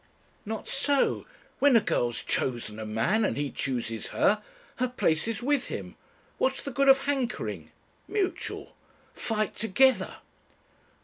"Not 0.47 0.67
so. 0.67 1.27
When 1.59 1.75
a 1.75 1.79
girl's 1.79 2.23
chosen 2.23 2.79
a 2.79 2.87
man, 2.87 3.23
and 3.23 3.37
he 3.37 3.51
chooses 3.51 4.07
her, 4.07 4.41
her 4.77 4.87
place 4.87 5.27
is 5.27 5.43
with 5.43 5.67
him. 5.67 5.95
What 6.39 6.55
is 6.55 6.63
the 6.63 6.71
good 6.71 6.89
of 6.89 7.01
hankering? 7.01 7.71
Mutual. 8.07 8.75
Fight 9.13 9.55
together." 9.55 10.15